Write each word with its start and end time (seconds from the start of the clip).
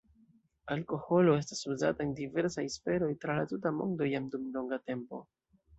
Alkoholo 0.75 1.35
estas 1.41 1.61
uzata 1.73 2.05
en 2.07 2.15
diversaj 2.21 2.67
sferoj 2.79 3.11
tra 3.27 3.37
la 3.43 3.49
tuta 3.53 3.77
mondo 3.83 4.13
jam 4.15 4.35
dum 4.37 4.51
longa 4.59 4.85
tempo. 4.93 5.27